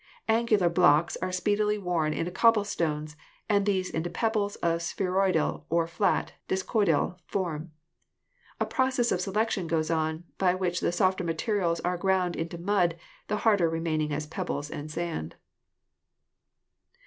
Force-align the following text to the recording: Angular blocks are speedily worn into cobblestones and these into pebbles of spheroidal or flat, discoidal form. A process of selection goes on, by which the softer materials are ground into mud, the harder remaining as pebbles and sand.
Angular 0.27 0.67
blocks 0.67 1.15
are 1.21 1.31
speedily 1.31 1.77
worn 1.77 2.11
into 2.11 2.31
cobblestones 2.31 3.15
and 3.47 3.67
these 3.67 3.87
into 3.87 4.09
pebbles 4.09 4.55
of 4.55 4.81
spheroidal 4.81 5.67
or 5.69 5.85
flat, 5.85 6.33
discoidal 6.47 7.19
form. 7.27 7.71
A 8.59 8.65
process 8.65 9.11
of 9.11 9.21
selection 9.21 9.67
goes 9.67 9.91
on, 9.91 10.23
by 10.39 10.55
which 10.55 10.79
the 10.79 10.91
softer 10.91 11.23
materials 11.23 11.81
are 11.81 11.97
ground 11.99 12.35
into 12.35 12.57
mud, 12.57 12.97
the 13.27 13.37
harder 13.45 13.69
remaining 13.69 14.11
as 14.11 14.25
pebbles 14.25 14.71
and 14.71 14.89
sand. 14.89 15.35